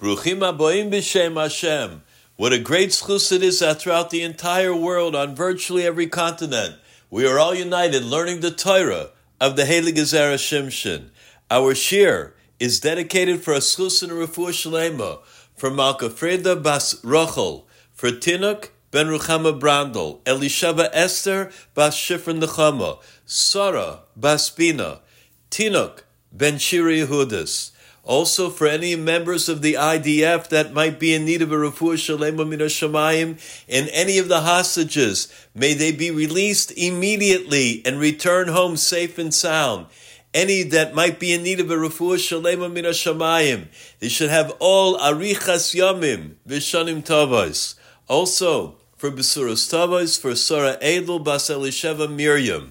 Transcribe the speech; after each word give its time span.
Bruchim 0.00 0.40
aboim 0.40 0.90
b'shem 0.90 1.40
Hashem. 1.40 2.02
What 2.34 2.52
a 2.52 2.58
great 2.58 2.90
schus 2.90 3.30
it 3.30 3.44
is 3.44 3.60
that 3.60 3.80
throughout 3.80 4.10
the 4.10 4.22
entire 4.22 4.74
world, 4.74 5.14
on 5.14 5.36
virtually 5.36 5.86
every 5.86 6.08
continent, 6.08 6.74
we 7.10 7.24
are 7.28 7.38
all 7.38 7.54
united 7.54 8.02
learning 8.02 8.40
the 8.40 8.50
Torah 8.50 9.10
of 9.40 9.54
the 9.54 9.62
Heilige 9.62 10.02
Zera 10.02 10.34
Shimshon. 10.34 11.10
Our 11.48 11.74
shiur 11.74 12.32
is 12.58 12.80
dedicated 12.80 13.42
for 13.42 13.54
a 13.54 13.58
schus 13.58 14.02
and 14.02 14.10
a 14.10 14.16
refuah 14.16 14.48
shalema 14.48 15.20
from 15.54 15.76
Malka 15.76 16.08
Freda 16.08 16.60
Bas 16.60 16.94
Rochel, 17.02 17.62
for 17.92 18.10
Tinuk 18.10 18.70
ben 18.90 19.06
Ruchama 19.06 19.60
Brandel, 19.60 20.20
Elishava 20.24 20.90
Esther 20.92 21.52
Bas 21.74 21.96
Shifrin 21.96 22.42
Nechama, 22.42 23.00
Sarah 23.26 24.00
Bas 24.16 24.50
Bina, 24.50 25.02
Tinuk 25.52 26.00
ben 26.32 26.54
Shiri 26.54 27.06
Yehudis. 27.06 27.70
Also, 28.04 28.50
for 28.50 28.66
any 28.66 28.94
members 28.94 29.48
of 29.48 29.62
the 29.62 29.74
IDF 29.74 30.48
that 30.48 30.74
might 30.74 31.00
be 31.00 31.14
in 31.14 31.24
need 31.24 31.40
of 31.40 31.50
a 31.50 31.56
refuah 31.56 31.94
shalema 31.94 32.46
min 32.46 32.58
shamayim 32.58 33.38
and 33.66 33.88
any 33.92 34.18
of 34.18 34.28
the 34.28 34.42
hostages, 34.42 35.32
may 35.54 35.72
they 35.72 35.90
be 35.90 36.10
released 36.10 36.70
immediately 36.72 37.80
and 37.86 37.98
return 37.98 38.48
home 38.48 38.76
safe 38.76 39.16
and 39.16 39.32
sound. 39.32 39.86
Any 40.34 40.64
that 40.64 40.94
might 40.94 41.18
be 41.18 41.32
in 41.32 41.42
need 41.42 41.60
of 41.60 41.70
a 41.70 41.76
refuah 41.76 42.18
shalema 42.18 42.70
min 42.70 42.84
shamayim, 42.84 43.68
they 44.00 44.10
should 44.10 44.30
have 44.30 44.54
all 44.58 44.98
arichas 44.98 45.74
yamim 45.74 46.34
v'shanim 46.46 47.02
tavos. 47.02 47.74
Also, 48.06 48.76
for 49.04 49.10
Besuros 49.10 49.68
Tavos, 49.70 50.18
for 50.18 50.34
Sarah 50.34 50.78
Edel 50.80 51.18
Bas 51.18 51.50
Elisheva 51.50 52.10
Miriam. 52.10 52.70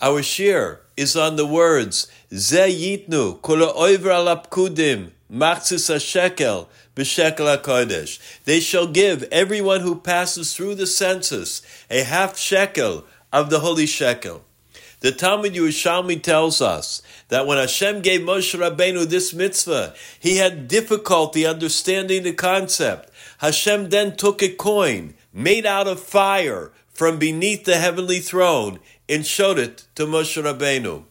Our 0.00 0.22
shiur 0.22 0.78
is 0.96 1.16
on 1.16 1.36
the 1.36 1.46
words 1.46 2.08
Ze 2.32 2.68
yitnu 3.08 3.40
kula 3.40 3.74
oiver 3.76 4.10
alapkudim 4.10 5.10
machzis 5.32 6.00
shekel 6.04 6.68
b'shekel 6.96 7.56
hakodesh. 7.56 8.18
They 8.44 8.60
shall 8.60 8.86
give 8.86 9.22
everyone 9.24 9.80
who 9.80 9.96
passes 9.96 10.54
through 10.54 10.76
the 10.76 10.86
census 10.86 11.62
a 11.90 12.02
half 12.02 12.36
shekel 12.36 13.04
of 13.32 13.50
the 13.50 13.60
holy 13.60 13.86
shekel. 13.86 14.44
The 15.00 15.12
Talmud 15.12 15.52
Yerushalmi 15.52 16.22
tells 16.22 16.62
us 16.62 17.02
that 17.28 17.46
when 17.46 17.58
Hashem 17.58 18.00
gave 18.00 18.22
Moshe 18.22 18.58
Rabbeinu 18.58 19.04
this 19.04 19.34
mitzvah, 19.34 19.94
he 20.18 20.38
had 20.38 20.66
difficulty 20.66 21.44
understanding 21.44 22.22
the 22.22 22.32
concept. 22.32 23.10
Hashem 23.38 23.90
then 23.90 24.16
took 24.16 24.42
a 24.42 24.48
coin 24.48 25.14
made 25.32 25.66
out 25.66 25.86
of 25.86 26.00
fire 26.00 26.72
from 26.94 27.18
beneath 27.18 27.64
the 27.64 27.76
heavenly 27.76 28.20
throne 28.20 28.78
and 29.08 29.26
showed 29.26 29.58
it 29.58 29.86
to 29.96 30.06
Moshe 30.06 30.40
Rabbeinu. 30.42 31.04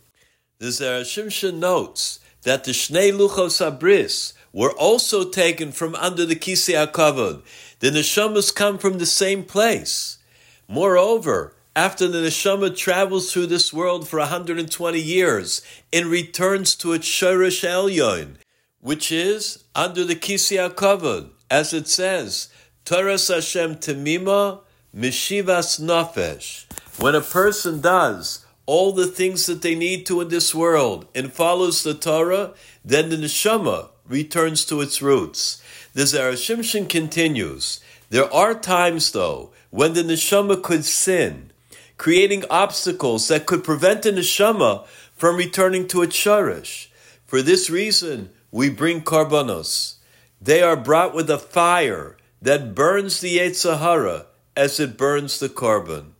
The 0.59 0.67
Zera 0.67 1.01
Shimshon 1.01 1.59
notes 1.59 2.19
that 2.43 2.63
the 2.63 2.71
Shnei 2.71 3.11
Luchos 3.11 3.59
HaBris 3.59 4.33
were 4.53 4.71
also 4.71 5.29
taken 5.29 5.71
from 5.71 5.95
under 5.95 6.25
the 6.25 6.35
Kisei 6.35 6.73
HaKavod. 6.87 7.41
The 7.79 7.89
neshamas 7.89 8.53
come 8.53 8.77
from 8.77 8.97
the 8.97 9.05
same 9.05 9.43
place. 9.43 10.19
Moreover, 10.67 11.55
after 11.75 12.07
the 12.07 12.19
neshama 12.19 12.75
travels 12.75 13.33
through 13.33 13.47
this 13.47 13.73
world 13.73 14.07
for 14.07 14.19
120 14.19 14.99
years 14.99 15.61
and 15.91 16.05
returns 16.05 16.75
to 16.75 16.93
its 16.93 17.07
Shorish 17.07 17.67
Elyon, 17.67 18.35
which 18.79 19.11
is 19.11 19.63
under 19.75 20.03
the 20.03 20.15
Kisei 20.15 20.69
HaKavod, 20.69 21.29
as 21.49 21.73
it 21.73 21.87
says, 21.87 22.49
Torah 22.85 23.11
Hashem 23.17 23.75
Temima 23.75 24.61
Mishivas 24.95 25.79
Nafesh. 25.79 26.65
When 27.01 27.15
a 27.15 27.21
person 27.21 27.81
does 27.81 28.45
all 28.67 28.91
the 28.91 29.07
things 29.07 29.47
that 29.47 29.63
they 29.63 29.73
need 29.73 30.05
to 30.05 30.21
in 30.21 30.27
this 30.27 30.53
world 30.53 31.07
and 31.15 31.33
follows 31.33 31.81
the 31.81 31.95
Torah, 31.95 32.53
then 32.85 33.09
the 33.09 33.15
neshama 33.15 33.89
returns 34.07 34.63
to 34.65 34.81
its 34.81 35.01
roots. 35.01 35.63
The 35.93 36.03
Zera 36.03 36.33
Shimshon 36.33 36.87
continues. 36.87 37.81
There 38.11 38.31
are 38.31 38.53
times, 38.53 39.11
though, 39.13 39.49
when 39.71 39.93
the 39.93 40.03
neshama 40.03 40.61
could 40.61 40.85
sin, 40.85 41.51
creating 41.97 42.43
obstacles 42.51 43.27
that 43.29 43.47
could 43.47 43.63
prevent 43.63 44.03
the 44.03 44.11
neshama 44.11 44.85
from 45.15 45.37
returning 45.37 45.87
to 45.87 46.03
its 46.03 46.15
sharish. 46.15 46.89
For 47.25 47.41
this 47.41 47.67
reason, 47.67 48.29
we 48.51 48.69
bring 48.69 49.01
karbanos. 49.01 49.95
They 50.39 50.61
are 50.61 50.77
brought 50.77 51.15
with 51.15 51.31
a 51.31 51.39
fire 51.39 52.15
that 52.43 52.75
burns 52.75 53.21
the 53.21 53.39
Yetzer 53.39 53.79
Hara 53.79 54.27
as 54.55 54.79
it 54.79 54.97
burns 54.97 55.39
the 55.39 55.49
carbon. 55.49 56.15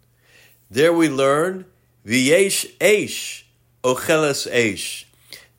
There 0.69 0.93
we 0.93 1.09
learn 1.09 1.65
V'yesh 2.05 2.75
eish, 2.79 3.43
ocheles 3.83 4.51
eish. 4.51 5.05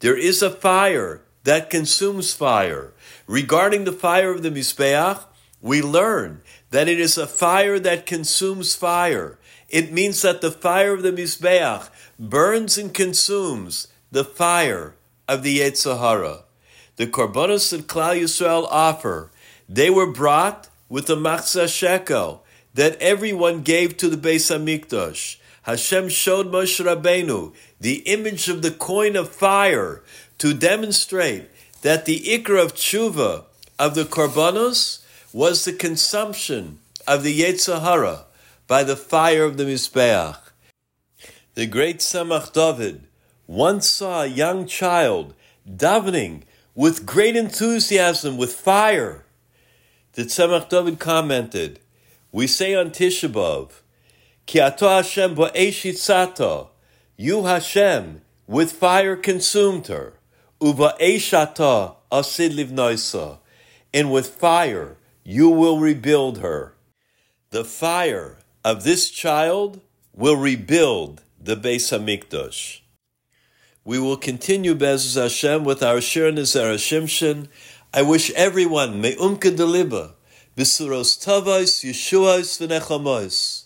There 0.01 0.17
is 0.17 0.43
a 0.43 0.51
fire 0.51 1.23
that 1.45 1.71
consumes 1.71 2.35
fire. 2.35 2.93
Regarding 3.27 3.85
the 3.85 3.93
fire 3.93 4.31
of 4.31 4.43
the 4.43 4.51
Mizbeach, 4.51 5.25
we 5.63 5.81
learn 5.81 6.43
that 6.71 6.89
it 6.89 7.01
is 7.01 7.17
a 7.17 7.27
fire 7.27 7.79
that 7.79 8.05
consumes 8.05 8.75
fire. 8.75 9.39
It 9.71 9.93
means 9.93 10.21
that 10.23 10.43
the 10.43 10.51
fire 10.51 10.93
of 10.93 11.03
the 11.03 11.13
Mizbeach 11.13 11.89
burns 12.19 12.77
and 12.77 12.93
consumes 12.93 13.89
the 14.11 14.25
fire 14.25 14.95
of 15.27 15.43
the 15.43 15.61
Yetzer 15.61 15.99
Hara. 15.99 16.45
The 16.97 17.07
korbanos 17.07 17.71
that 17.71 17.87
Klal 17.87 18.21
Yisrael 18.21 18.69
offer, 18.71 19.31
they 19.69 19.89
were 19.89 20.11
brought 20.11 20.69
with 20.89 21.07
the 21.07 21.17
machzah 21.17 21.69
shekel 21.69 22.44
that 22.75 23.01
everyone 23.01 23.63
gave 23.63 23.97
to 23.97 24.09
the 24.09 24.17
Beis 24.17 24.51
Hamikdash. 24.51 25.37
Hashem 25.63 26.09
showed 26.11 26.53
Moshe 26.53 26.85
Rabbeinu 26.85 27.55
the 27.81 27.99
image 28.01 28.49
of 28.49 28.63
the 28.63 28.71
coin 28.71 29.17
of 29.17 29.31
fire 29.31 30.03
to 30.39 30.53
demonstrate 30.53 31.49
that 31.83 32.05
the 32.05 32.21
ikra 32.21 32.63
of 32.63 32.75
tshuva 32.75 33.45
of 33.79 33.95
the 33.95 34.05
korbanos 34.05 35.05
was 35.33 35.65
the 35.65 35.73
consumption 35.73 36.79
of 37.07 37.23
the 37.23 37.41
Yetzer 37.41 37.81
Hara 37.81 38.27
by 38.67 38.83
the 38.85 38.97
fire 38.97 39.45
of 39.45 39.57
the 39.57 39.65
Mizbeach. 39.65 40.39
The 41.55 41.67
great 41.67 41.99
Tzemach 41.99 42.53
David 42.53 43.07
once 43.47 43.87
saw 43.87 44.23
a 44.23 44.27
young 44.27 44.67
child 44.67 45.35
davening 45.69 46.43
with 46.75 47.07
great 47.07 47.37
enthusiasm, 47.37 48.37
with 48.37 48.53
fire. 48.53 49.25
The 50.13 50.23
Tzemach 50.23 50.69
David 50.69 50.99
commented, 50.99 51.81
We 52.35 52.49
say 52.49 52.75
on 52.75 52.91
Tisha 52.91 53.31
B'Av, 53.33 53.71
Ki 54.45 54.59
ato 54.59 54.89
Hashem 54.89 55.37
bo'esh 55.37 56.69
You 57.17 57.45
Hashem 57.45 58.23
with 58.49 58.73
fire 58.73 59.15
consumed 59.15 59.87
her. 59.87 60.15
Uva 60.61 60.97
eshata 61.01 61.95
asid 62.11 62.51
livnoisa. 62.55 63.39
And 63.93 64.11
with 64.11 64.27
fire 64.27 64.97
you 65.23 65.49
will 65.49 65.79
rebuild 65.79 66.39
her. 66.39 66.75
The 67.51 67.65
fire 67.65 68.39
of 68.65 68.83
this 68.83 69.11
child 69.11 69.81
will 70.13 70.37
rebuild 70.37 71.23
the 71.41 71.55
Beis 71.55 71.97
Hamikdash. 71.97 72.81
We 73.85 74.01
will 74.01 74.17
continue 74.17 74.75
Bez 74.75 75.15
Hashem 75.15 75.63
with 75.63 75.85
our 75.85 75.99
Shiur 75.99 76.35
Nizar 76.35 76.75
Shimshon. 76.75 77.47
I 77.93 78.03
wish 78.03 78.33
everyone 78.33 79.01
me'umka 79.01 79.57
deliba, 79.57 80.15
bisuros 80.57 81.17
tavos, 81.17 81.83
yeshuas 81.83 82.59
v'nechamos. 82.59 83.64